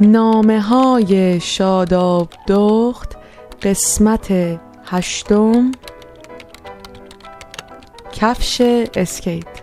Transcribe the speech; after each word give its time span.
نامه 0.00 0.60
های 0.60 1.40
شاداب 1.40 2.28
دخت 2.48 3.16
قسمت 3.62 4.32
هشتم 4.84 5.72
کفش 8.12 8.60
اسکیت 8.96 9.53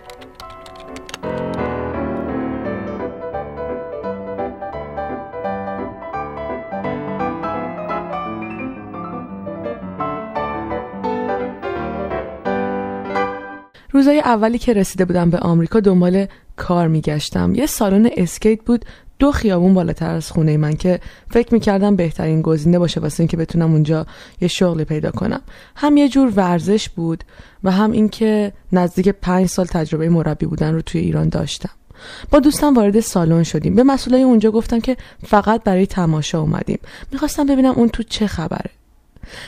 روزای 14.02 14.20
اولی 14.20 14.58
که 14.58 14.72
رسیده 14.72 15.04
بودم 15.04 15.30
به 15.30 15.38
آمریکا 15.38 15.80
دنبال 15.80 16.26
کار 16.56 16.88
میگشتم. 16.88 17.54
یه 17.54 17.66
سالن 17.66 18.10
اسکیت 18.16 18.62
بود 18.64 18.84
دو 19.18 19.32
خیابون 19.32 19.74
بالاتر 19.74 20.10
از 20.10 20.30
خونه 20.30 20.56
من 20.56 20.72
که 20.72 21.00
فکر 21.30 21.54
می‌کردم 21.54 21.96
بهترین 21.96 22.42
گزینه 22.42 22.78
باشه 22.78 23.00
واسه 23.00 23.20
اینکه 23.20 23.36
بتونم 23.36 23.72
اونجا 23.72 24.06
یه 24.40 24.48
شغلی 24.48 24.84
پیدا 24.84 25.10
کنم. 25.10 25.40
هم 25.76 25.96
یه 25.96 26.08
جور 26.08 26.32
ورزش 26.36 26.88
بود 26.88 27.24
و 27.64 27.70
هم 27.70 27.92
اینکه 27.92 28.52
نزدیک 28.72 29.08
پنج 29.08 29.46
سال 29.46 29.66
تجربه 29.66 30.08
مربی 30.08 30.46
بودن 30.46 30.74
رو 30.74 30.82
توی 30.82 31.00
ایران 31.00 31.28
داشتم. 31.28 31.70
با 32.30 32.40
دوستم 32.40 32.74
وارد 32.74 33.00
سالن 33.00 33.42
شدیم. 33.42 33.74
به 33.74 33.82
مسئولای 33.82 34.22
اونجا 34.22 34.50
گفتم 34.50 34.80
که 34.80 34.96
فقط 35.24 35.62
برای 35.62 35.86
تماشا 35.86 36.40
اومدیم. 36.40 36.78
می‌خواستم 37.12 37.46
ببینم 37.46 37.72
اون 37.72 37.88
تو 37.88 38.02
چه 38.02 38.26
خبره. 38.26 38.70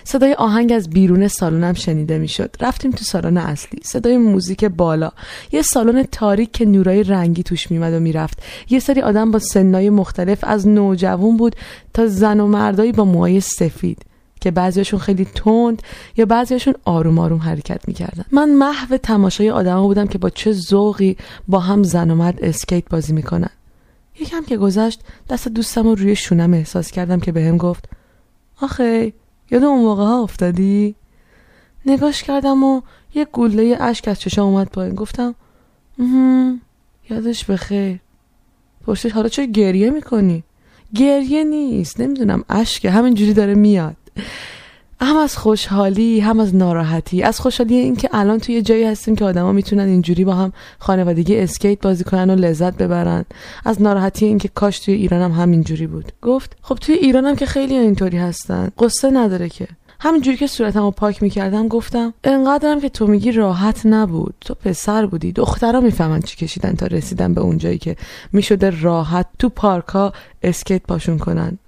صدای 0.04 0.34
آهنگ 0.34 0.72
از 0.72 0.90
بیرون 0.90 1.28
سالنم 1.28 1.72
شنیده 1.72 2.18
می‌شد. 2.18 2.56
رفتیم 2.60 2.90
تو 2.90 3.04
سالن 3.04 3.36
اصلی. 3.36 3.80
صدای 3.82 4.16
موزیک 4.16 4.64
بالا. 4.64 5.10
یه 5.52 5.62
سالن 5.62 6.02
تاریک 6.02 6.52
که 6.52 6.64
نورای 6.64 7.02
رنگی 7.02 7.42
توش 7.42 7.70
میمد 7.70 7.92
و 7.92 8.00
می‌رفت. 8.00 8.42
یه 8.70 8.78
سری 8.78 9.00
آدم 9.00 9.30
با 9.30 9.38
سنای 9.38 9.90
مختلف 9.90 10.38
از 10.42 10.68
نوجوان 10.68 11.36
بود 11.36 11.56
تا 11.94 12.06
زن 12.06 12.40
و 12.40 12.46
مردایی 12.46 12.92
با 12.92 13.04
موهای 13.04 13.40
سفید 13.40 14.02
که 14.40 14.50
بعضیشون 14.50 15.00
خیلی 15.00 15.24
تند 15.24 15.82
یا 16.16 16.26
بعضیشون 16.26 16.74
آروم 16.84 17.18
آروم 17.18 17.38
حرکت 17.38 17.88
می‌کردن. 17.88 18.24
من 18.32 18.50
محو 18.50 18.96
تماشای 18.96 19.50
آدما 19.50 19.86
بودم 19.86 20.06
که 20.06 20.18
با 20.18 20.30
چه 20.30 20.52
ذوقی 20.52 21.16
با 21.48 21.58
هم 21.58 21.82
زن 21.82 22.10
و 22.10 22.14
مرد 22.14 22.38
اسکیت 22.44 22.88
بازی 22.90 23.12
می‌کنن. 23.12 23.50
یکم 24.20 24.44
که 24.44 24.56
گذشت 24.56 25.00
دست 25.30 25.48
دوستم 25.48 25.82
رو 25.82 25.94
روی 25.94 26.16
شونم 26.16 26.54
احساس 26.54 26.90
کردم 26.90 27.20
که 27.20 27.32
بهم 27.32 27.56
گفت 27.56 27.88
آخه 28.60 29.12
یاد 29.50 29.64
اون 29.64 29.82
موقع 29.82 30.04
ها 30.04 30.22
افتادی؟ 30.22 30.94
نگاش 31.86 32.22
کردم 32.22 32.64
و 32.64 32.80
یه 33.14 33.24
گله 33.24 33.76
اشک 33.80 34.08
از 34.08 34.20
چشم 34.20 34.42
اومد 34.42 34.68
پایین 34.68 34.94
گفتم 34.94 35.34
یادش 37.10 37.44
بخیر 37.44 38.00
پرسید 38.86 39.12
حالا 39.12 39.28
چه 39.28 39.46
گریه 39.46 39.90
می‌کنی؟ 39.90 40.44
گریه 40.94 41.44
نیست 41.44 42.00
نمی‌دونم 42.00 42.44
اشکه 42.48 42.90
همینجوری 42.90 43.32
داره 43.32 43.54
میاد 43.54 43.96
هم 45.04 45.16
از 45.16 45.36
خوشحالی 45.36 46.20
هم 46.20 46.40
از 46.40 46.54
ناراحتی. 46.54 47.22
از 47.22 47.40
خوشحالی 47.40 47.74
اینکه 47.74 48.08
الان 48.12 48.38
توی 48.38 48.62
جایی 48.62 48.84
هستیم 48.84 49.16
که 49.16 49.24
آدما 49.24 49.52
می‌تونن 49.52 49.88
اینجوری 49.88 50.24
با 50.24 50.34
هم 50.34 50.52
خانوادگی 50.78 51.36
اسکیت 51.36 51.80
بازی 51.80 52.04
کنن 52.04 52.30
و 52.30 52.34
لذت 52.34 52.76
ببرن. 52.76 53.24
از 53.64 53.82
ناراحتی 53.82 54.26
اینکه 54.26 54.48
کاش 54.48 54.78
توی 54.78 54.94
ایران 54.94 55.22
هم 55.22 55.42
همینجوری 55.42 55.86
بود. 55.86 56.12
گفت 56.22 56.56
خب 56.62 56.74
توی 56.74 56.94
ایران 56.94 57.24
هم 57.24 57.36
که 57.36 57.46
خیلی 57.46 57.74
اینطوری 57.74 58.18
هستن. 58.18 58.70
قصه 58.78 59.10
نداره 59.10 59.48
که. 59.48 59.68
همینجوری 60.04 60.36
که 60.36 60.46
صورتمو 60.46 60.90
پاک 60.90 61.22
می‌کردم 61.22 61.68
گفتم 61.68 62.14
انقدرم 62.24 62.80
که 62.80 62.88
تو 62.88 63.06
میگی 63.06 63.32
راحت 63.32 63.86
نبود. 63.86 64.34
تو 64.40 64.54
پسر 64.54 65.06
بودی. 65.06 65.32
دخترها 65.32 65.80
می‌فهمن 65.80 66.20
چی 66.20 66.36
کشیدن 66.36 66.74
تا 66.74 66.86
رسیدن 66.86 67.34
به 67.34 67.40
اونجایی 67.40 67.78
که 67.78 67.96
می‌شده 68.32 68.82
راحت 68.82 69.26
تو 69.38 69.48
پارکا 69.48 70.12
اسکیت 70.42 70.82
پاشون 70.82 71.18
کنن. 71.18 71.58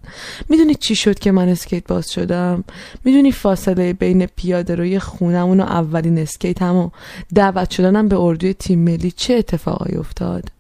می‌دونی 0.49 0.75
چی 0.75 0.95
شد 0.95 1.19
که 1.19 1.33
من 1.33 1.49
اسکیت 1.49 1.87
باز 1.87 2.11
شدم؟ 2.11 2.65
می‌دونی 3.05 3.33
فاصله 3.33 3.93
بین 3.93 4.27
پیاده 4.27 4.75
روی 4.75 4.99
خونمون 4.99 5.61
و 5.61 5.65
اولین 5.65 6.19
اسکیتم 6.19 6.77
و 6.77 6.91
دعوت 7.35 7.71
شدنم 7.71 8.09
به 8.09 8.17
اردوی 8.17 8.55
تیم 8.55 8.79
ملی 8.79 9.11
چه 9.11 9.35
اتفاقایی 9.35 9.97
افتاد؟ 9.97 10.56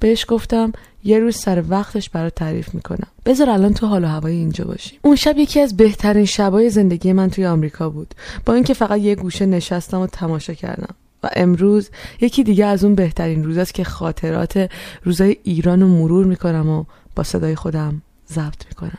بهش 0.00 0.24
گفتم 0.28 0.72
یه 1.04 1.18
روز 1.18 1.36
سر 1.36 1.64
وقتش 1.68 2.10
برات 2.10 2.34
تعریف 2.34 2.74
می‌کنم. 2.74 3.06
بذار 3.26 3.50
الان 3.50 3.74
تو 3.74 3.86
حال 3.86 4.04
و 4.04 4.06
هوای 4.06 4.36
اینجا 4.36 4.64
باشیم 4.64 4.98
اون 5.02 5.16
شب 5.16 5.38
یکی 5.38 5.60
از 5.60 5.76
بهترین 5.76 6.24
شبای 6.24 6.70
زندگی 6.70 7.12
من 7.12 7.30
توی 7.30 7.46
آمریکا 7.46 7.90
بود. 7.90 8.14
با 8.46 8.54
اینکه 8.54 8.74
فقط 8.74 9.00
یه 9.00 9.14
گوشه 9.14 9.46
نشستم 9.46 10.00
و 10.00 10.06
تماشا 10.06 10.54
کردم. 10.54 10.94
و 11.22 11.30
امروز 11.36 11.90
یکی 12.20 12.44
دیگه 12.44 12.66
از 12.66 12.84
اون 12.84 12.94
بهترین 12.94 13.44
روز 13.44 13.58
است 13.58 13.74
که 13.74 13.84
خاطرات 13.84 14.70
روزای 15.04 15.36
ایران 15.44 15.80
رو 15.80 15.88
مرور 15.88 16.26
می‌کنم 16.26 16.68
و 16.68 16.84
با 17.16 17.22
صدای 17.22 17.54
خودم 17.54 18.02
ضبط 18.28 18.66
می‌کنم. 18.68 18.98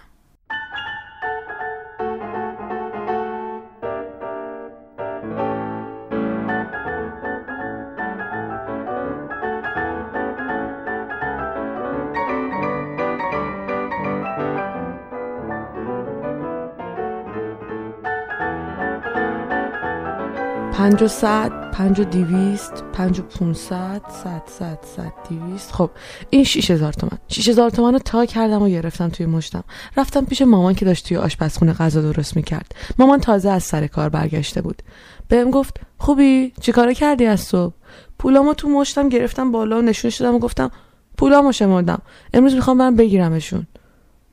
پنج 20.81 21.03
و 21.03 21.07
صد 21.07 21.71
پنج 21.71 21.99
و 21.99 22.03
دیویست 22.03 22.83
پنج 22.93 23.19
و 23.19 23.23
پونصد 23.23 24.01
صد 24.23 24.41
صد 24.47 24.79
صد 24.95 25.13
دیویست 25.29 25.71
خب 25.71 25.89
این 26.29 26.43
شیش 26.43 26.71
هزار 26.71 26.93
تومن. 26.93 27.17
شیش 27.27 27.49
هزار 27.49 27.69
تومن 27.69 27.93
رو 27.93 27.99
تا 27.99 28.25
کردم 28.25 28.61
و 28.61 28.69
گرفتم 28.69 29.09
توی 29.09 29.25
مشتم. 29.25 29.63
رفتم 29.97 30.25
پیش 30.25 30.41
مامان 30.41 30.73
که 30.73 30.85
داشت 30.85 31.07
توی 31.07 31.17
آشپزخونه 31.17 31.73
غذا 31.73 32.01
درست 32.01 32.35
می‌کرد. 32.35 32.75
مامان 32.97 33.19
تازه 33.19 33.49
از 33.49 33.63
سر 33.63 33.87
کار 33.87 34.09
برگشته 34.09 34.61
بود. 34.61 34.81
بهم 35.27 35.51
گفت 35.51 35.77
خوبی؟ 35.97 36.53
چیکاره 36.61 36.93
کردی 36.95 37.25
از 37.25 37.39
صبح؟ 37.39 37.73
پولامو 38.19 38.53
تو 38.53 38.69
مشتم 38.69 39.09
گرفتم 39.09 39.51
بالا 39.51 39.77
و 39.79 39.81
نشونش 39.81 40.21
دادم 40.21 40.35
و 40.35 40.39
گفتم 40.39 40.71
پولامو 41.17 41.51
شمردم. 41.51 42.01
امروز 42.33 42.55
می‌خوام 42.55 42.77
برم 42.77 42.95
بگیرمشون. 42.95 43.67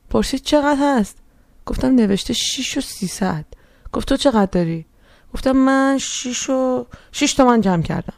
پرسید 0.09 0.41
چقدر 0.41 0.77
هست؟ 0.81 1.17
گفتم 1.65 1.95
نوشته 1.95 2.33
شیش 2.33 2.77
و 2.77 2.81
سیصد. 2.81 3.45
گفت 3.93 4.07
تو 4.07 4.17
چقدر 4.17 4.49
داری؟ 4.51 4.85
گفتم 5.33 5.51
من 5.51 5.97
شیش 5.97 6.49
و 6.49 6.85
شیش 7.11 7.33
تومن 7.33 7.61
جمع 7.61 7.81
کردم. 7.81 8.13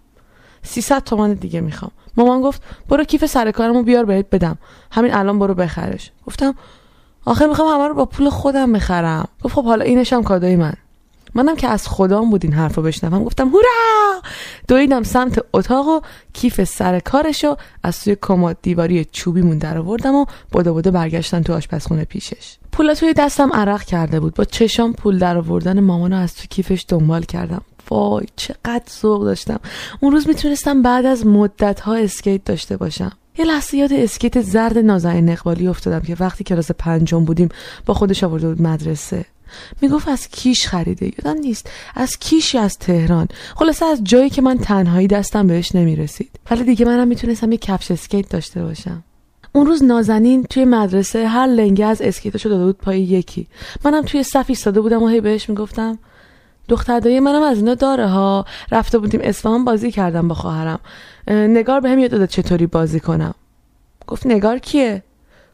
سیصد 0.63 1.03
تومن 1.03 1.33
دیگه 1.33 1.61
می‌خوام. 1.61 1.91
مامان 2.17 2.41
گفت 2.41 2.63
برو 2.89 3.03
کیف 3.03 3.25
سر 3.25 3.51
کارمو 3.51 3.83
بیار 3.83 4.05
بهت 4.05 4.25
بدم. 4.31 4.57
همین 4.91 5.13
الان 5.13 5.39
برو 5.39 5.53
بخرش. 5.53 6.11
گفتم 6.27 6.55
آخر 7.25 7.47
می‌خوام 7.47 7.79
همه 7.79 7.87
رو 7.87 7.93
با 7.93 8.05
پول 8.05 8.29
خودم 8.29 8.73
بخرم. 8.73 9.27
گفت 9.43 9.55
خب 9.55 9.65
حالا 9.65 9.85
اینشم 9.85 10.23
کادوی 10.23 10.55
من. 10.55 10.73
منم 11.35 11.55
که 11.55 11.67
از 11.67 11.87
خدام 11.87 12.29
بود 12.29 12.45
این 12.45 12.53
حرف 12.53 12.75
رو 12.75 12.83
بشنوم. 12.83 13.23
گفتم 13.23 13.47
هورا! 13.47 14.21
دویدم 14.67 15.03
سمت 15.03 15.39
اتاق 15.53 15.87
و 15.87 15.99
کیف 16.33 16.63
سر 16.63 16.99
کارشو 16.99 17.55
از 17.83 18.03
توی 18.03 18.17
کماد 18.21 18.57
دیواری 18.61 19.05
چوبیمون 19.05 19.57
در 19.57 19.77
آوردم 19.77 20.15
و 20.15 20.25
بدو 20.51 20.71
بدو 20.71 20.91
برگشتن 20.91 21.41
تو 21.41 21.53
آشپزخونه 21.53 22.05
پیشش. 22.05 22.57
پول 22.71 22.93
توی 22.93 23.13
دستم 23.13 23.53
عرق 23.53 23.83
کرده 23.83 24.19
بود. 24.19 24.33
با 24.33 24.45
چشام 24.45 24.93
پول 24.93 25.19
در 25.19 25.37
آوردن 25.37 25.79
مامانو 25.79 26.15
از 26.15 26.35
تو 26.35 26.43
کیفش 26.49 26.85
دنبال 26.87 27.23
کردم. 27.23 27.61
وای 27.89 28.25
چقدر 28.35 28.83
ذوق 29.01 29.23
داشتم. 29.23 29.59
اون 29.99 30.11
روز 30.11 30.27
می‌تونستم 30.27 30.81
بعد 30.81 31.05
از 31.05 31.25
مدت 31.25 31.79
ها 31.79 31.95
اسکیت 31.95 32.45
داشته 32.45 32.77
باشم. 32.77 33.11
یه 33.37 33.45
لحظه 33.45 33.77
یاد 33.77 33.93
اسکیت 33.93 34.41
زرد 34.41 34.77
نازنین 34.77 35.29
اقبالی 35.29 35.67
افتادم 35.67 35.99
که 35.99 36.15
وقتی 36.19 36.43
کلاس 36.43 36.71
پنجم 36.71 37.25
بودیم 37.25 37.49
با 37.85 37.93
خودش 37.93 38.23
آورده 38.23 38.47
بود 38.47 38.61
مدرسه. 38.61 39.25
می‌گفت 39.81 40.07
از 40.07 40.27
کیش 40.27 40.67
خریده. 40.67 41.05
یادم 41.05 41.39
نیست. 41.39 41.69
از 41.95 42.19
کیش 42.19 42.51
یا 42.51 42.57
از 42.57 42.77
تهران. 42.77 43.27
خلاصه 43.55 43.85
از 43.85 44.03
جایی 44.03 44.29
که 44.29 44.41
من 44.41 44.57
تنهایی 44.57 45.07
دستم 45.07 45.47
بهش 45.47 45.75
نمی‌رسید. 45.75 46.29
ولی 46.51 46.63
دیگه 46.63 46.85
منم 46.85 47.07
می‌تونستم 47.07 47.51
یه 47.51 47.57
کفش 47.57 47.91
اسکیت 47.91 48.29
داشته 48.29 48.63
باشم. 48.63 49.03
اون 49.53 49.65
روز 49.65 49.83
نازنین 49.83 50.43
توی 50.43 50.65
مدرسه 50.65 51.27
هر 51.27 51.47
لنگه 51.47 51.85
از 51.85 52.01
اسکیتاشو 52.01 52.49
داده 52.49 52.65
بود 52.65 52.77
پای 52.77 53.01
یکی. 53.01 53.47
منم 53.85 54.01
توی 54.01 54.23
صف 54.23 54.45
ایستاده 54.47 54.81
بودم 54.81 55.03
و 55.03 55.07
هی 55.07 55.21
بهش 55.21 55.49
می‌گفتم 55.49 55.97
دختر 56.67 56.99
دایی 56.99 57.19
منم 57.19 57.41
از 57.43 57.57
اینا 57.57 57.75
داره 57.75 58.07
ها. 58.07 58.45
رفته 58.71 58.97
بودیم 58.97 59.19
اصفهان 59.23 59.65
بازی 59.65 59.91
کردم 59.91 60.27
با 60.27 60.35
خواهرم. 60.35 60.79
نگار 61.27 61.79
به 61.79 61.89
هم 61.89 61.99
یاد 61.99 62.11
داد 62.11 62.29
چطوری 62.29 62.67
بازی 62.67 62.99
کنم. 62.99 63.33
گفت 64.07 64.25
نگار 64.25 64.59
کیه؟ 64.59 65.03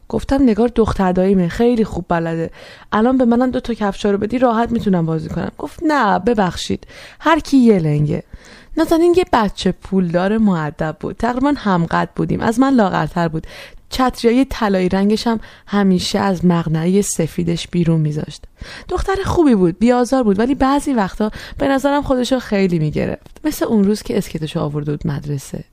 گفتم 0.08 0.42
نگار 0.42 0.70
دختر 0.74 1.12
داییمه 1.12 1.48
خیلی 1.48 1.84
خوب 1.84 2.04
بلده. 2.08 2.50
الان 2.92 3.18
به 3.18 3.24
منم 3.24 3.50
دو 3.50 3.60
تا 3.60 3.74
کفشا 3.74 4.10
رو 4.10 4.18
بدی 4.18 4.38
راحت 4.38 4.72
می‌تونم 4.72 5.06
بازی 5.06 5.28
کنم. 5.28 5.52
گفت 5.58 5.80
نه 5.82 6.18
ببخشید. 6.18 6.86
هر 7.20 7.40
کی 7.40 7.56
یه 7.56 7.78
لنگه. 7.78 8.22
نازنین 8.76 9.14
یه 9.16 9.24
بچه 9.32 9.72
پولدار 9.72 10.38
معدب 10.38 10.96
بود. 11.00 11.16
تقریبا 11.16 11.54
همقد 11.56 12.08
بودیم. 12.16 12.40
از 12.40 12.60
من 12.60 12.74
لاغرتر 12.74 13.28
بود. 13.28 13.46
چتریای 13.90 14.44
طلایی 14.44 14.88
رنگش 14.88 15.26
هم 15.26 15.40
همیشه 15.66 16.18
از 16.18 16.44
مقنعه 16.44 17.02
سفیدش 17.02 17.68
بیرون 17.68 18.00
میذاشت. 18.00 18.44
دختر 18.88 19.14
خوبی 19.24 19.54
بود 19.54 19.78
بیازار 19.78 20.22
بود 20.22 20.38
ولی 20.38 20.54
بعضی 20.54 20.92
وقتا 20.92 21.30
به 21.58 21.68
نظرم 21.68 22.02
خودشو 22.02 22.38
خیلی 22.38 22.78
می‌گرفت. 22.78 23.40
مثل 23.44 23.64
اون 23.64 23.84
روز 23.84 24.02
که 24.02 24.18
اسکتشو 24.18 24.60
آورده 24.60 24.90
بود 24.90 25.06
مدرسه. 25.06 25.64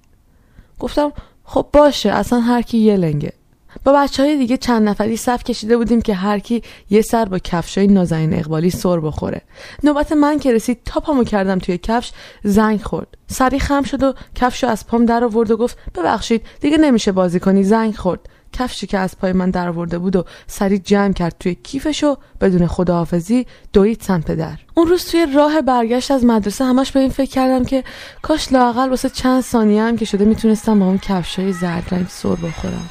گفتم 0.80 1.12
خب 1.44 1.66
باشه 1.74 2.12
اصلا 2.12 2.40
هر 2.40 2.62
کی 2.62 2.78
یه 2.78 2.98
لنگه. 2.98 3.34
با 3.83 3.94
بچه 3.94 4.24
های 4.24 4.38
دیگه 4.38 4.57
چند 4.57 4.89
نفری 4.89 5.18
صف 5.18 5.44
کشیده 5.44 5.77
بودیم 5.77 6.01
که 6.01 6.13
هر 6.13 6.39
کی 6.39 6.63
یه 6.89 7.01
سر 7.01 7.25
با 7.25 7.39
کفشای 7.39 7.88
نازنین 7.88 8.33
اقبالی 8.33 8.69
سر 8.69 9.00
بخوره. 9.00 9.42
نوبت 9.83 10.12
من 10.12 10.39
که 10.39 10.54
رسید 10.54 10.80
تا 10.86 11.00
پامو 11.00 11.24
کردم 11.24 11.60
توی 11.60 11.77
کفش 11.77 12.12
زنگ 12.44 12.81
خورد. 12.81 13.07
سری 13.27 13.60
خم 13.60 13.83
شد 13.83 14.04
و 14.04 14.13
کفشو 14.36 14.68
از 14.68 14.88
پام 14.88 15.06
در 15.06 15.24
آورد 15.24 15.51
و 15.51 15.57
گفت 15.57 15.77
ببخشید 15.95 16.42
دیگه 16.62 16.77
نمیشه 16.77 17.12
بازی 17.12 17.39
کنی. 17.39 17.63
زنگ 17.63 17.95
خورد. 17.95 18.30
کفشی 18.54 18.88
که 18.88 18.98
از 18.98 19.18
پای 19.18 19.33
من 19.33 19.50
در 19.50 19.69
آورده 19.69 19.98
بود 19.98 20.16
و 20.16 20.25
سری 20.48 20.80
جمع 20.80 21.13
کرد 21.13 21.36
توی 21.39 21.56
کیفش 21.56 22.04
و 22.04 22.18
بدون 22.42 22.68
خداحافظی 22.68 23.45
دوید 23.74 24.01
سمت 24.01 24.31
در. 24.31 24.57
اون 24.74 24.88
روز 24.88 25.06
توی 25.06 25.27
راه 25.36 25.62
برگشت 25.62 26.12
از 26.12 26.25
مدرسه 26.25 26.66
همش 26.66 26.92
به 26.92 27.00
این 27.00 27.10
فکر 27.10 27.31
کردم 27.31 27.66
که 27.66 27.83
کاش 28.22 28.54
لاقل 28.54 28.89
واسه 28.89 29.10
چند 29.10 29.44
ثانیه 29.44 29.81
هم 29.81 29.98
که 29.98 30.06
شده 30.06 30.25
می‌تونستم 30.25 30.80
با 30.80 30.86
اون 30.86 30.98
کفشای 30.98 31.54
زرد 31.54 31.88
رنگ 31.92 32.07
سر 32.10 32.36
بخورم. 32.36 32.89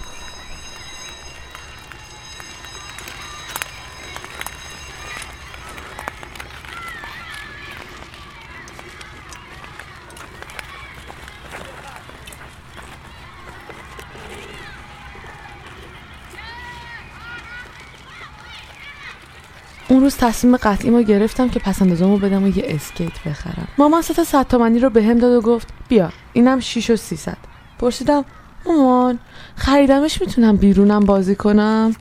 اون 19.95 20.03
روز 20.03 20.17
تصمیم 20.17 20.57
قطعی 20.57 21.05
گرفتم 21.05 21.49
که 21.49 21.61
پس 21.61 21.83
اندازمو 21.83 22.17
بدم 22.17 22.45
و 22.45 22.49
یه 22.49 22.65
اسکیت 22.69 23.23
بخرم. 23.27 23.69
مامان 23.79 24.03
سه 24.03 24.25
صد 24.25 24.49
تومنی 24.49 24.79
رو 24.79 24.91
بهم 24.91 25.19
داد 25.19 25.33
و 25.33 25.41
گفت 25.41 25.69
بیا 25.89 26.13
اینم 26.33 26.61
6 26.61 26.91
و 26.91 26.97
300 26.97 27.37
پرسیدم 27.79 28.25
مامان 28.67 29.19
خریدمش 29.57 30.21
می‌تونم 30.21 30.57
بیرونم 30.57 31.01
بازی 31.01 31.35
کنم؟ 31.35 31.95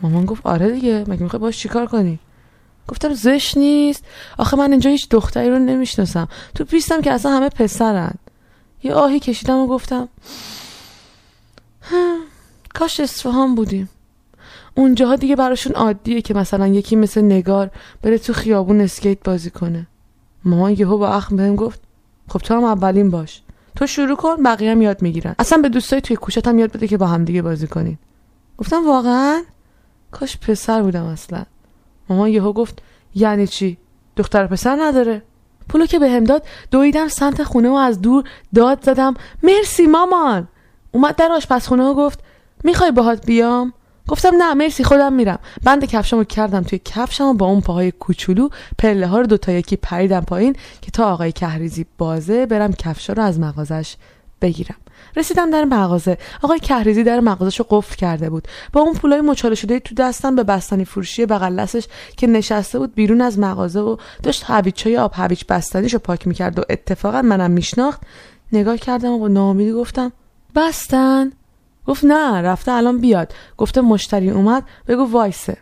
مامان 0.00 0.24
گفت 0.24 0.46
آره 0.46 0.70
دیگه 0.70 1.04
مگه 1.08 1.22
می‌خوای 1.22 1.40
باش 1.40 1.58
چیکار 1.58 1.86
کنی؟ 1.86 2.18
گفتم 2.88 3.14
زش 3.14 3.56
نیست. 3.56 4.04
آخه 4.38 4.56
من 4.56 4.70
اینجا 4.70 4.90
هیچ 4.90 5.08
دختری 5.08 5.50
رو 5.50 5.58
نمی‌شناسم. 5.58 6.28
تو 6.54 6.64
پیستم 6.64 7.00
که 7.00 7.12
اصلا 7.12 7.32
همه 7.36 7.48
پسرن. 7.48 8.14
یه 8.82 8.94
آهی 8.94 9.20
کشیدم 9.20 9.58
و 9.58 9.66
گفتم 9.66 10.08
کاش 12.74 13.00
اصفهان 13.00 13.54
بودیم. 13.54 13.88
اونجاها 14.74 15.16
دیگه 15.16 15.36
براشون 15.36 15.72
عادیه 15.72 16.22
که 16.22 16.34
مثلا 16.34 16.66
یکی 16.66 16.96
مثل 16.96 17.22
نگار 17.22 17.70
بره 18.02 18.18
تو 18.18 18.32
خیابون 18.32 18.80
اسکیت 18.80 19.18
بازی 19.24 19.50
کنه. 19.50 19.86
مامان 20.44 20.72
یهو 20.78 20.98
با 20.98 21.08
اخم 21.08 21.36
بهم 21.36 21.56
گفت 21.56 21.80
خب 22.28 22.38
تو 22.38 22.54
هم 22.54 22.64
اولین 22.64 23.10
باش. 23.10 23.42
تو 23.76 23.86
شروع 23.86 24.16
کن 24.16 24.42
بقیه 24.42 24.70
هم 24.70 24.82
یاد 24.82 25.02
می‌گیرن. 25.02 25.34
اصلا 25.38 25.58
به 25.62 25.68
دوستای 25.68 26.00
توی 26.00 26.16
کوچت 26.16 26.48
هم 26.48 26.58
یاد 26.58 26.72
بده 26.72 26.88
که 26.88 26.96
با 26.96 27.06
هم 27.06 27.24
دیگه 27.24 27.42
بازی 27.42 27.66
کنین. 27.66 27.98
گفتم 28.58 28.86
واقعا؟ 28.86 29.42
کاش 30.10 30.38
پسر 30.38 30.82
بودم 30.82 31.04
اصلا. 31.04 31.42
مامان 32.08 32.28
یهو 32.28 32.52
گفت 32.52 32.82
یعنی 33.14 33.46
چی؟ 33.46 33.78
دختر 34.16 34.46
پسر 34.46 34.76
نداره. 34.80 35.22
پولو 35.68 35.86
که 35.86 35.98
بهم 35.98 36.24
داد 36.24 36.46
دویدم 36.70 37.08
سمت 37.08 37.42
خونه 37.42 37.68
و 37.68 37.74
از 37.74 38.00
دور 38.00 38.24
داد 38.54 38.84
زدم 38.84 39.14
مرسی 39.42 39.86
مامان. 39.86 40.48
اومد 40.92 41.16
در 41.16 41.32
آشپزخونه 41.32 41.84
و 41.84 41.94
گفت 41.94 42.20
می‌خوای 42.64 42.90
باهات 42.90 43.26
بیام؟ 43.26 43.72
گفتم 44.08 44.36
نه 44.38 44.54
مرسی 44.54 44.84
خودم 44.84 45.12
میرم. 45.12 45.38
بند 45.64 45.84
کفشمو 45.84 46.24
کردم 46.24 46.62
توی 46.62 46.80
کفشم 46.84 47.24
و 47.24 47.34
با 47.34 47.46
اون 47.46 47.60
پاهای 47.60 47.90
کوچولو 47.90 48.48
پله 48.78 49.06
ها 49.06 49.20
رو 49.20 49.26
دوتا 49.26 49.52
یکی 49.52 49.76
پریدم 49.76 50.20
پایین 50.20 50.56
که 50.82 50.90
تا 50.90 51.12
آقای 51.12 51.32
کهریزی 51.32 51.86
بازه 51.98 52.46
برم 52.46 52.72
کفشا 52.72 53.12
رو 53.12 53.22
از 53.22 53.40
مغازش 53.40 53.96
بگیرم. 54.42 54.76
رسیدم 55.16 55.50
در 55.50 55.64
مغازه. 55.64 56.18
آقای 56.42 56.58
کهریزی 56.58 57.02
در 57.02 57.20
مغازش 57.20 57.58
رو 57.58 57.66
قفل 57.68 57.96
کرده 57.96 58.30
بود. 58.30 58.48
با 58.72 58.80
اون 58.80 58.94
پولای 58.94 59.20
مچاله 59.20 59.54
شده 59.54 59.80
تو 59.80 59.94
دستم 59.94 60.36
به 60.36 60.44
بستنی 60.44 60.84
فروشی 60.84 61.26
بغل 61.26 61.66
که 62.16 62.26
نشسته 62.26 62.78
بود 62.78 62.94
بیرون 62.94 63.20
از 63.20 63.38
مغازه 63.38 63.80
و 63.80 63.96
داشت 64.22 64.44
هویچای 64.46 64.96
آب 64.96 65.12
هویچ 65.14 65.46
بستنیشو 65.46 65.98
پاک 65.98 66.26
می‌کرد 66.26 66.58
و 66.58 66.62
اتفاقا 66.70 67.22
منم 67.22 67.50
میشناخت. 67.50 68.00
نگاه 68.52 68.76
کردم 68.76 69.08
و 69.08 69.18
با 69.18 69.28
ناامیدی 69.28 69.72
گفتم 69.72 70.12
بستن؟ 70.54 71.32
گفت 71.90 72.04
نه 72.04 72.42
رفته 72.42 72.72
الان 72.72 72.98
بیاد. 72.98 73.32
گفته 73.56 73.80
مشتری 73.80 74.30
اومد 74.30 74.64
بگو 74.88 75.04
وایسه. 75.04 75.56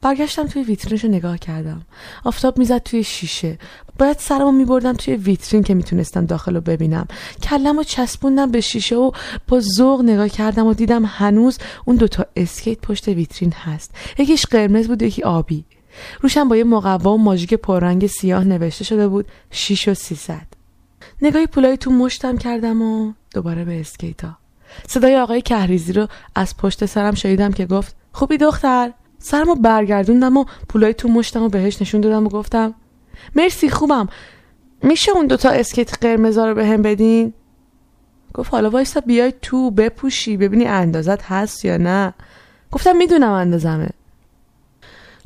برگشتم 0.00 0.46
توی 0.46 0.62
ویترینش 0.62 1.04
رو 1.04 1.10
نگاه 1.10 1.38
کردم. 1.38 1.82
آفتاب 2.24 2.58
می‌زد 2.58 2.78
توی 2.78 3.04
شیشه. 3.04 3.58
باید 3.98 4.18
سرمو 4.18 4.52
میبردم 4.52 4.92
توی 4.92 5.16
ویترین 5.16 5.62
که 5.62 5.74
می‌تونستم 5.74 6.26
داخل 6.26 6.54
رو 6.54 6.60
ببینم. 6.60 7.06
کلم 7.42 7.78
و 7.78 7.82
چسبوندم 7.82 8.50
به 8.50 8.60
شیشه 8.60 8.96
و 8.96 9.10
با 9.48 9.60
ذوق 9.60 10.02
نگاه 10.02 10.28
کردم 10.28 10.66
و 10.66 10.74
دیدم 10.74 11.04
هنوز 11.04 11.58
اون 11.84 11.96
دوتا 11.96 12.26
اسکیت 12.36 12.80
پشت 12.80 13.08
ویترین 13.08 13.52
هست. 13.52 13.94
یکیش 14.18 14.46
قرمز 14.46 14.88
بود 14.88 15.02
یکی 15.02 15.22
آبی. 15.22 15.64
روشم 16.20 16.48
با 16.48 16.56
یه 16.56 16.64
مقوا 16.64 17.14
و 17.14 17.18
ماژیک 17.18 17.54
پررنگ 17.54 18.06
سیاه 18.06 18.44
نوشته 18.44 18.84
شده 18.84 19.08
بود 19.08 19.26
شیش 19.50 19.88
و 19.88 19.94
سیصد. 19.94 20.46
نگاهی 21.22 21.46
پولای 21.46 21.76
تو 21.76 21.90
مشتم 21.90 22.36
کردم 22.36 22.82
و 22.82 23.12
دوباره 23.34 23.64
به 23.64 23.80
اسکیتا 23.80 24.37
صدای 24.86 25.16
آقای 25.18 25.42
کهریزی 25.42 25.92
رو 25.92 26.08
از 26.34 26.56
پشت 26.56 26.86
سرم 26.86 27.14
شنیدم 27.14 27.52
که 27.52 27.66
گفت 27.66 27.96
خوبی 28.12 28.36
دختر؟ 28.36 28.92
سرمو 29.18 29.54
برگردوندم 29.54 30.36
و 30.36 30.44
پولای 30.68 30.94
تو 30.94 31.08
مشتم 31.08 31.42
و 31.42 31.48
بهش 31.48 31.82
نشون 31.82 32.00
دادم 32.00 32.26
و 32.26 32.28
گفتم 32.28 32.74
مرسی 33.36 33.70
خوبم. 33.70 34.08
میشه 34.82 35.12
اون 35.12 35.26
دوتا 35.26 35.50
اسکیت 35.50 35.98
قرمزا 36.00 36.48
رو 36.48 36.54
به 36.54 36.66
هم 36.66 36.82
بدین؟ 36.82 37.32
گفت 38.34 38.52
حالا 38.52 38.70
وایستا 38.70 39.00
بیای 39.00 39.32
تو 39.42 39.70
بپوشی 39.70 40.36
ببینی 40.36 40.64
اندازت 40.64 41.22
هست 41.22 41.64
یا 41.64 41.76
نه. 41.76 42.14
گفتم 42.72 42.96
می‌دونم 42.96 43.32
اندازمه. 43.32 43.88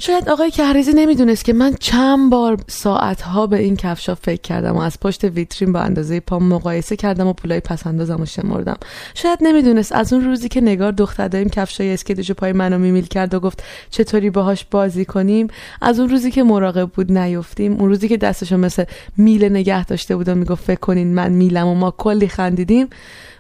شاید 0.05 0.29
آقای 0.29 0.51
کهریزی 0.51 0.93
نمی‌دونست 0.93 1.45
که 1.45 1.53
من 1.53 1.75
چند 1.81 2.31
بار 2.31 2.59
ساعتها 2.67 3.47
به 3.47 3.59
این 3.59 3.77
کفشا 3.77 4.15
فکر 4.15 4.41
کردم 4.41 4.77
و 4.77 4.81
از 4.81 5.01
پشت 5.01 5.25
ویترین 5.25 5.73
با 5.73 5.81
اندازه 5.81 6.21
پام 6.21 6.49
مقایسه 6.49 6.97
کردم 6.97 7.27
و 7.27 7.33
پولای 7.33 7.61
پس 7.61 7.87
اندازم 7.87 8.21
و 8.21 8.27
شمردم. 8.27 8.77
شاید 9.15 9.39
نمی‌دونست. 9.43 9.93
از 9.93 10.13
اون 10.13 10.25
روزی 10.25 10.49
که 10.49 10.61
نگار 10.61 10.93
دختر 10.93 11.29
داریم 11.29 11.49
کفشای 11.49 11.95
اسکیتشو 11.95 12.35
پای 12.35 12.53
منو 12.53 12.79
میمیل 12.79 13.07
کرد 13.07 13.35
و 13.35 13.41
گفت 13.41 13.63
چطوری 13.91 14.31
باهاش 14.31 14.67
بازی 14.71 15.05
کنیم 15.05 15.49
از 15.81 16.01
اون 16.01 16.09
روزی 16.09 16.31
که 16.31 16.43
مراقب 16.43 16.91
بود 16.91 17.13
نیفتیم. 17.13 17.73
اون 17.73 17.89
روزی 17.89 18.09
که 18.09 18.17
دستشو 18.17 18.57
مثل 18.57 18.85
میله 19.17 19.49
نگه 19.49 19.85
داشته 19.85 20.17
بود 20.17 20.29
و 20.29 20.35
می‌گفت 20.35 20.65
فکر 20.65 20.81
کنین 20.81 21.15
من 21.15 21.33
میلم 21.33 21.67
و 21.67 21.75
ما 21.75 21.91
کلی 21.91 22.29
خندیدیم. 22.29 22.89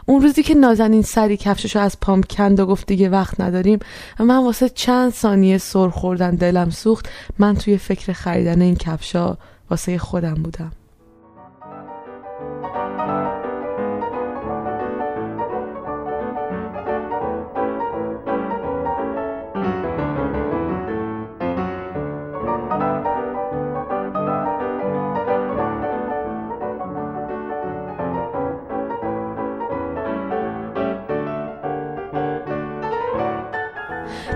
اون 0.06 0.22
روزی 0.22 0.42
که 0.42 0.54
نازنین 0.54 1.02
سری 1.02 1.36
کفششو 1.36 1.78
از 1.78 2.00
پام 2.00 2.22
کند 2.22 2.60
و 2.60 2.66
گفت 2.66 2.86
دیگه 2.86 3.08
وقت 3.08 3.40
نداریم 3.40 3.78
و 4.20 4.24
من 4.24 4.44
واسه 4.44 4.68
چند 4.68 5.12
ثانیه 5.12 5.58
سر 5.58 5.88
خوردن 5.88 6.34
دلم 6.34 6.70
سوخت. 6.70 7.08
من 7.38 7.56
توی 7.56 7.78
فکر 7.78 8.12
خریدن 8.12 8.62
این 8.62 8.76
کفشا 8.76 9.36
واسه 9.70 9.98
خودم 9.98 10.34
بودم. 10.34 10.72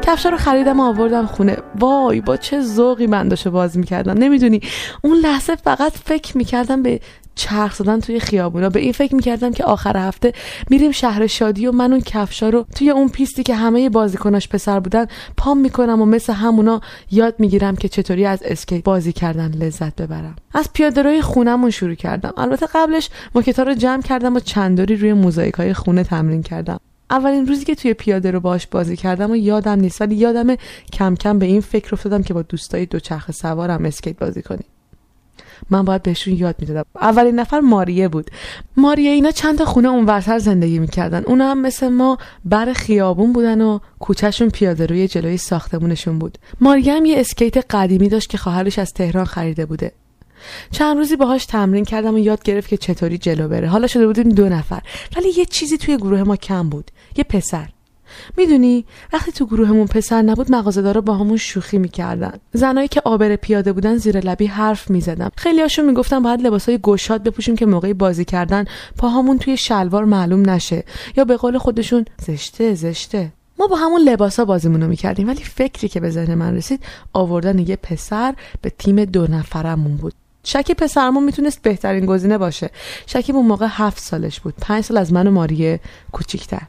کفشا 0.06 0.28
رو 0.28 0.36
خریدم 0.36 0.80
و 0.80 0.82
آوردم 0.82 1.26
خونه. 1.26 1.56
وای 1.78 2.20
با 2.20 2.36
چه 2.36 2.60
ذوقی 2.60 3.06
من 3.06 3.28
داشته 3.28 3.50
باز 3.50 3.78
می‌کردم. 3.78 4.12
نمی‌دونی 4.12 4.60
اون 5.02 5.16
لحظه 5.16 5.56
فقط 5.56 5.92
فکر 5.92 6.36
می‌کردم 6.36 6.82
به 6.82 7.00
چرخ 7.34 7.74
زدن 7.74 8.00
توی 8.00 8.20
خیابونا. 8.20 8.68
به 8.68 8.80
این 8.80 8.92
فکر 8.92 9.14
می‌کردم 9.14 9.52
که 9.52 9.64
آخر 9.64 9.96
هفته 9.96 10.32
میریم 10.70 10.92
شهر 10.92 11.26
شادی 11.26 11.66
و 11.66 11.72
من 11.72 11.92
اون 11.92 12.00
کفشا 12.00 12.48
رو 12.48 12.66
توی 12.74 12.90
اون 12.90 13.08
پیستی 13.08 13.42
که 13.42 13.54
همه 13.54 13.88
بازیکناش 13.88 14.48
پسر 14.48 14.80
بودن 14.80 15.06
پام 15.36 15.58
می‌کنم 15.58 16.02
و 16.02 16.06
مثل 16.06 16.32
همونا 16.32 16.80
یاد 17.10 17.34
می‌گیرم 17.38 17.76
که 17.76 17.88
چطوری 17.88 18.26
از 18.26 18.42
اسکیت 18.44 18.84
بازی 18.84 19.12
کردن 19.12 19.50
لذت 19.50 20.02
ببرم. 20.02 20.36
از 20.54 20.72
پیاده 20.72 21.22
خونمون 21.22 21.70
شروع 21.70 21.94
کردم. 21.94 22.32
البته 22.36 22.66
قبلش 22.74 23.08
موکتا 23.34 23.62
رو 23.62 23.74
جمع 23.74 24.02
کردم 24.02 24.36
و 24.36 24.40
چنداری 24.40 24.96
روی 24.96 25.12
موزاییک 25.12 25.54
های 25.54 25.74
خونه 25.74 26.04
تمرین 26.04 26.42
کردم. 26.42 26.80
اولین 27.10 27.46
روزی 27.46 27.64
که 27.64 27.74
توی 27.74 27.94
پیاده 27.94 28.30
رو 28.30 28.40
باش 28.40 28.66
بازی 28.66 28.96
کردم 28.96 29.30
و 29.30 29.36
یادم 29.36 29.80
نیست 29.80 30.00
ولی 30.00 30.14
یادم 30.14 30.56
کم 30.92 31.14
کم 31.14 31.38
به 31.38 31.46
این 31.46 31.60
فکر 31.60 31.88
افتادم 31.92 32.22
که 32.22 32.34
با 32.34 32.42
دوستای 32.42 32.86
دوچرخه 32.86 33.32
سوارم 33.32 33.84
اسکیت 33.84 34.18
بازی 34.18 34.42
کنیم. 34.42 34.64
من 35.70 35.84
باید 35.84 36.02
بهشون 36.02 36.34
یاد 36.34 36.54
می‌دادم. 36.58 36.84
اولین 36.94 37.34
نفر 37.34 37.60
ماریه 37.60 38.08
بود. 38.08 38.30
ماریه 38.76 39.10
اینا 39.10 39.30
چند 39.30 39.58
تا 39.58 39.64
خونه 39.64 39.88
اونورتر 39.88 40.38
زندگی 40.38 40.78
می‌کردن. 40.78 41.22
اونا 41.26 41.50
هم 41.50 41.60
مثل 41.60 41.88
ما 41.88 42.18
بر 42.44 42.72
خیابون 42.72 43.32
بودن 43.32 43.60
و 43.60 43.78
کوچهشون 43.98 44.50
پیاده 44.50 44.86
روی 44.86 45.08
جلوی 45.08 45.36
ساختمونشون 45.36 46.18
بود. 46.18 46.38
ماریه 46.60 46.94
هم 46.94 47.04
یه 47.04 47.20
اسکیت 47.20 47.74
قدیمی 47.74 48.08
داشت 48.08 48.30
که 48.30 48.38
خواهرش 48.38 48.78
از 48.78 48.92
تهران 48.92 49.24
خریده 49.24 49.66
بوده. 49.66 49.92
چند 50.70 50.96
روزی 50.96 51.16
باهاش 51.16 51.46
تمرین 51.46 51.84
کردم 51.84 52.14
و 52.14 52.18
یاد 52.18 52.42
گرفت 52.42 52.68
که 52.68 52.76
چطوری 52.76 53.18
جلو 53.18 53.48
بره. 53.48 53.68
حالا 53.68 53.86
شده 53.86 54.06
بودیم 54.06 54.28
دو 54.28 54.48
نفر. 54.48 54.82
ولی 55.16 55.28
یه 55.36 55.44
چیزی 55.44 55.78
توی 55.78 55.96
گروه 55.96 56.22
ما 56.22 56.36
کم 56.36 56.68
بود. 56.68 56.90
یه 57.18 57.24
پسر. 57.24 57.68
می‌دونی 58.36 58.84
وقتی 59.12 59.32
تو 59.32 59.46
گروهمون 59.46 59.86
پسر 59.86 60.22
نبود 60.22 60.52
مغازه‌دارا 60.52 61.00
با 61.00 61.14
همون 61.14 61.36
شوخی 61.36 61.78
می‌کردن. 61.78 62.32
زنایی 62.52 62.88
که 62.88 63.02
آبر 63.04 63.36
پیاده 63.36 63.72
بودن 63.72 63.96
زیر 63.96 64.20
لبی 64.20 64.46
حرف 64.46 64.90
می‌زدم 64.90 65.30
خیلی 65.36 65.60
هاشون 65.60 65.84
می‌گفتن 65.84 66.22
باید 66.22 66.42
لباسای 66.42 66.78
گشاد 66.78 67.22
بپوشیم 67.22 67.56
که 67.56 67.66
موقعی 67.66 67.94
بازی 67.94 68.24
کردن 68.24 68.64
پاهامون 68.98 69.38
توی 69.38 69.56
شلوار 69.56 70.04
معلوم 70.04 70.50
نشه 70.50 70.84
یا 71.16 71.24
به 71.24 71.36
قول 71.36 71.58
خودشون 71.58 72.04
زشته 72.26 72.74
زشته. 72.74 73.32
ما 73.58 73.66
با 73.66 73.76
همون 73.76 74.00
لباسا 74.00 74.44
بازیمون 74.44 74.82
رو 74.82 74.88
می‌کردیم 74.88 75.28
ولی 75.28 75.42
فکری 75.42 75.88
که 75.88 76.00
به 76.00 76.10
ذهن 76.10 76.34
من 76.34 76.56
رسید 76.56 76.84
آوردن 77.12 77.58
یه 77.58 77.76
پسر 77.76 78.34
به 78.62 78.70
تیم 78.70 79.04
دو 79.04 79.26
نفرمون 79.26 79.96
بود. 79.96 80.14
شکیب 80.44 80.76
پسرعموم 80.76 81.24
می‌تونست 81.24 81.62
بهترین 81.62 82.06
گزینه 82.06 82.38
باشه. 82.38 82.70
شکیب 83.06 83.36
اون 83.36 83.46
موقع 83.46 83.66
هفت 83.70 84.02
سالش 84.02 84.40
بود. 84.40 84.54
پنج 84.60 84.84
سال 84.84 84.96
از 84.96 85.12
من 85.12 85.26
و 85.26 85.30
ماریه 85.30 85.80
کوچیکتر. 86.12 86.62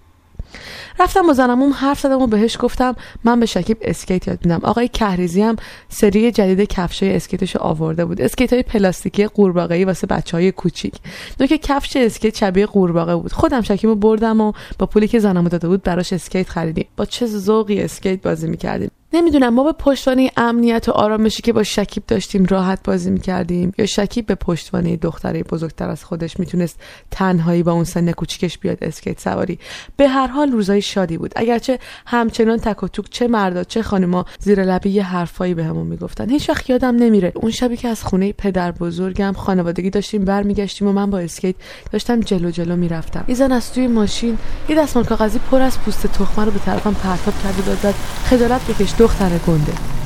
رفتم 1.00 1.28
با 1.28 1.34
زن‌عموم 1.34 1.72
حرف 1.72 2.00
زدم 2.00 2.22
و 2.22 2.28
بهش 2.28 2.58
گفتم 2.60 2.96
من 3.24 3.40
به 3.40 3.46
شکیب 3.46 3.78
اسکیت 3.82 4.28
یاد 4.28 4.40
میدم. 4.46 4.60
آقای 4.64 4.88
کهریزی 4.88 5.42
هم 5.42 5.56
سری 5.90 6.32
جدید 6.32 6.70
کفشای 6.70 7.16
اسکیتش 7.16 7.56
آورده 7.56 8.06
بود. 8.06 8.22
اسکیت 8.22 8.54
های 8.54 8.64
پلاستیکی 8.64 9.28
قورباغه‌ای 9.28 9.86
واسه 9.86 10.08
بچه 10.08 10.38
های 10.38 10.52
کوچیک. 10.52 10.94
نوک 11.38 11.58
کفش 11.58 11.98
اسکیت 11.98 12.38
شبیه 12.38 12.66
قورباغه 12.66 13.16
بود. 13.16 13.34
خودم 13.34 13.62
شکیب 13.62 13.94
بردم 13.94 14.42
و 14.42 14.52
با 14.80 14.86
پولی 14.86 15.08
که 15.08 15.20
زن‌عموم 15.20 15.48
داده 15.48 15.68
بود 15.68 15.84
براش 15.84 16.14
اسکیت 16.14 16.50
خریدیم. 16.50 16.86
با 16.98 17.06
چه 17.06 17.26
ذوقی 17.26 17.82
اسکیت 17.82 18.22
بازی 18.22 18.48
می‌کردیم؟ 18.48 18.92
نمی‌دونم 19.18 19.54
ما 19.54 19.64
به 19.64 19.72
پشتوانه 19.72 20.32
امنیت 20.38 20.90
و 20.90 20.92
آرامشی 20.92 21.42
که 21.42 21.54
با 21.54 21.64
شکیب 21.64 22.04
داشتیم 22.08 22.46
راحت 22.46 22.80
بازی 22.84 23.12
می‌کردیم. 23.12 23.74
یا 23.78 23.86
شکیب 23.86 24.26
به 24.26 24.36
پشتوانه 24.36 24.96
دختری 24.96 25.44
بزرگتر 25.44 25.90
از 25.90 26.04
خودش 26.04 26.40
می‌تونست 26.40 26.80
تنهایی 27.12 27.64
با 27.64 27.72
اون 27.72 27.84
سن 27.84 28.12
کوچیکش 28.12 28.58
بیاد 28.58 28.78
اسکیت 28.82 29.20
سواری. 29.20 29.60
به 29.98 30.08
هر 30.08 30.28
حال 30.28 30.52
روزای 30.52 30.82
شادی 30.82 31.18
بود. 31.18 31.32
اگرچه 31.36 31.80
همچنان 32.06 32.58
تک 32.58 32.84
و 32.84 32.88
توک 32.88 33.10
چه 33.10 33.28
مردا 33.28 33.64
چه 33.64 33.82
خانما 33.82 34.26
زیر 34.40 34.64
لبی 34.64 34.90
یه 34.90 35.04
حرفایی 35.04 35.54
بهمون 35.54 35.84
به 35.84 35.90
می‌گفتن. 35.90 36.30
هیچ 36.30 36.50
وقت 36.50 36.70
یادم 36.70 36.96
نمیره. 36.96 37.32
اون 37.36 37.52
شبی 37.52 37.78
که 37.78 37.88
از 37.88 38.04
خونه 38.04 38.32
پدر 38.32 38.72
بزرگم 38.72 39.34
خانوادگی 39.38 39.90
داشتیم 39.90 40.26
برمیگشتیم 40.26 40.88
و 40.88 40.92
من 40.92 41.10
با 41.10 41.20
اسکیت 41.20 41.56
داشتم 41.92 42.20
جلو 42.20 42.52
جلو 42.52 42.76
می‌رفتم. 42.76 43.26
یه 43.28 43.36
زن 43.36 43.52
از 43.52 43.74
توی 43.74 43.88
ماشین 43.88 44.38
یه 44.70 44.76
دستمال 44.76 45.06
کاغذی 45.06 45.40
پر 45.52 45.62
از 45.62 45.80
پوست 45.80 46.08
تخمه 46.08 46.46
رو 46.46 46.52
به 46.52 46.60
طرفم 46.60 46.94
پرتاب 46.94 47.34
کرد 47.44 47.60
و 47.60 47.76
داد 47.84 47.96
خجالت 48.24 48.62
بکش 48.68 48.94
دختر 49.08 49.38
گنده. 49.38 49.97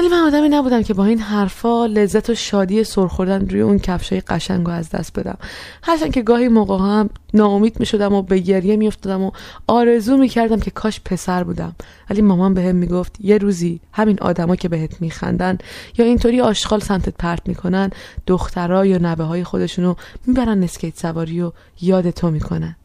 ولی 0.00 0.08
من 0.08 0.18
آدمی 0.18 0.48
نبودم 0.48 0.82
که 0.82 0.94
با 0.94 1.04
این 1.04 1.18
حرفا 1.18 1.86
لذت 1.86 2.30
و 2.30 2.34
شادی 2.34 2.84
سرخوردن 2.84 3.48
روی 3.48 3.60
اون 3.60 3.78
کفشای 3.78 4.20
قشنگ 4.20 4.66
رو 4.66 4.72
از 4.72 4.90
دست 4.90 5.18
بدم. 5.18 5.38
هرچند 5.82 6.12
که 6.12 6.22
گاهی 6.22 6.48
موقع 6.48 6.78
هم 6.78 7.10
ناامید 7.34 7.80
می 7.80 7.86
شدم 7.86 8.12
و 8.12 8.22
به 8.22 8.38
گریه 8.38 8.76
می 8.76 8.86
افتادم 8.86 9.22
و 9.22 9.30
آرزو 9.66 10.16
می 10.16 10.28
کردم 10.28 10.60
که 10.60 10.70
کاش 10.70 11.00
پسر 11.00 11.44
بودم. 11.44 11.74
ولی 12.10 12.22
مامان 12.22 12.54
بهم 12.54 12.64
به 12.64 12.72
می‌گفت 12.72 13.16
یه 13.20 13.38
روزی 13.38 13.80
همین 13.92 14.18
آدما 14.20 14.56
که 14.56 14.68
بهت 14.68 15.00
میخندن 15.00 15.58
یا 15.98 16.04
اینطوری 16.04 16.40
آشغال 16.40 16.80
سمتت 16.80 17.14
پرت 17.18 17.48
می‌کنن 17.48 17.90
دخترها 18.26 18.86
یا 18.86 18.98
نوه 18.98 19.24
های 19.24 19.44
خودشونو 19.44 19.94
می‌برن 20.26 20.62
اسکیت 20.62 20.98
سواری 20.98 21.42
و 21.42 21.52
یاد 21.80 22.10
تو 22.10 22.30
می‌کنن. 22.30 22.76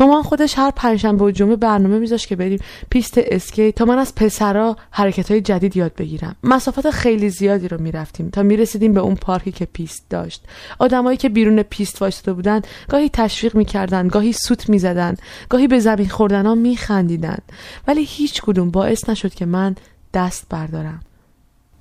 مامان 0.00 0.22
خودش 0.22 0.58
هر 0.58 0.70
پنجشنبه 0.70 1.24
و 1.24 1.30
جمعه 1.30 1.56
برنامه 1.56 1.98
میذاشت 1.98 2.28
که 2.28 2.36
بریم 2.36 2.58
پیست 2.90 3.14
اسکیت 3.16 3.74
تا 3.74 3.84
من 3.84 3.98
از 3.98 4.14
پسرا 4.14 4.76
حرکت 4.90 5.30
های 5.30 5.40
جدید 5.40 5.76
یاد 5.76 5.94
بگیرم. 5.94 6.36
مسافت 6.42 6.90
خیلی 6.90 7.30
زیادی 7.30 7.68
رو 7.68 7.80
می‌رفتیم 7.80 8.30
تا 8.30 8.42
می‌رسیدیم 8.42 8.94
به 8.94 9.00
اون 9.00 9.14
پارکی 9.14 9.52
که 9.52 9.64
پیست 9.64 10.06
داشت. 10.10 10.44
آدمایی 10.78 11.16
که 11.16 11.28
بیرون 11.28 11.62
پیست 11.62 12.02
وایساده 12.02 12.32
بودن 12.32 12.62
گاهی 12.88 13.08
تشویق 13.08 13.56
می‌کردن 13.56 14.08
گاهی 14.08 14.32
سوت 14.32 14.68
می‌زدن 14.68 15.16
گاهی 15.48 15.66
به 15.66 15.78
زمین 15.78 16.08
خوردن 16.08 16.46
ها 16.46 16.56
ولی 17.86 18.04
هیچ 18.04 18.42
کدوم 18.42 18.70
باعث 18.70 19.08
نشد 19.08 19.34
که 19.34 19.46
من 19.46 19.76
دست 20.14 20.46
بردارم. 20.50 21.00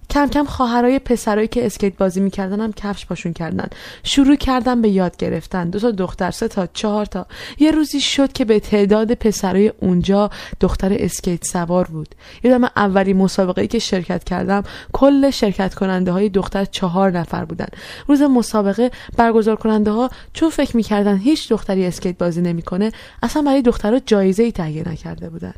کم 0.09 0.27
کم 0.27 0.45
خواهرای 0.45 0.99
پسرایی 0.99 1.47
که 1.47 1.65
اسکیت 1.65 1.97
بازی 1.97 2.19
می‌کردن 2.19 2.61
هم 2.61 2.73
کفش 2.73 3.05
پاشون 3.05 3.33
کردن. 3.33 3.67
شروع 4.03 4.35
کردن 4.35 4.81
به 4.81 4.89
یاد 4.89 5.17
گرفتن. 5.17 5.69
دو 5.69 5.79
تا 5.79 5.91
دختر 5.91 6.31
سه 6.31 6.47
تا 6.47 6.67
چهار 6.73 7.05
تا. 7.05 7.25
یه 7.59 7.71
روزی 7.71 8.01
شد 8.01 8.33
که 8.33 8.45
به 8.45 8.59
تعداد 8.59 9.13
پسرای 9.13 9.73
اونجا 9.79 10.29
دختر 10.59 10.95
اسکیت 10.99 11.45
سوار 11.45 11.85
بود. 11.85 12.15
یادم 12.43 12.63
اولی 12.75 13.13
مسابقه 13.13 13.61
ای 13.61 13.67
که 13.67 13.79
شرکت 13.79 14.23
کردم 14.23 14.63
کل 14.91 15.29
شرکت 15.29 15.73
کننده 15.73 16.11
های 16.11 16.29
دختر 16.29 16.65
چهار 16.65 17.11
نفر 17.11 17.45
بودن. 17.45 17.67
روز 18.07 18.21
مسابقه 18.21 18.91
برگزار 19.17 19.55
کننده 19.55 19.91
ها 19.91 20.09
چون 20.33 20.49
فکر 20.49 20.77
می‌کردن 20.77 21.17
هیچ 21.17 21.49
دختری 21.49 21.85
اسکیت 21.85 22.17
بازی 22.17 22.41
نمی‌کنه 22.41 22.91
اصلا 23.23 23.41
برای 23.41 23.61
دخترها 23.61 23.99
جایزه 23.99 24.43
ای 24.43 24.51
تهیه 24.51 24.89
نکرده 24.89 25.29
بودن. 25.29 25.53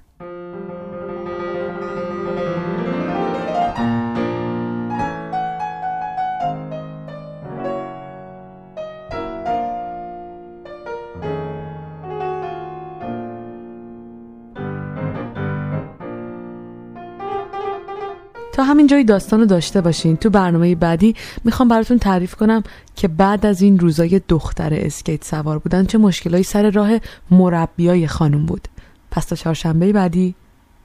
تا 18.55 18.63
همین 18.63 18.87
جایی 18.87 19.03
داستان 19.03 19.39
رو 19.39 19.45
داشته 19.45 19.81
باشین. 19.81 20.17
تو 20.17 20.29
برنامه 20.29 20.75
بعدی 20.75 21.15
می‌خوام 21.43 21.67
براتون 21.69 21.99
تعریف 21.99 22.35
کنم 22.35 22.63
که 22.95 23.07
بعد 23.07 23.45
از 23.45 23.61
این 23.61 23.79
روزای 23.79 24.21
دختر 24.27 24.73
اسکیت 24.73 25.23
سوار 25.23 25.59
بودن 25.59 25.85
چه 25.85 25.97
مشکلایی 25.97 26.43
سر 26.43 26.69
راه 26.69 26.89
مربیای 27.31 28.07
خانم 28.07 28.45
بود. 28.45 28.67
پس 29.11 29.25
تا 29.25 29.35
چهارشنبه 29.35 29.93
بعدی 29.93 30.35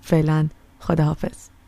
فعلا 0.01 0.49
خداحافظ. 0.81 1.60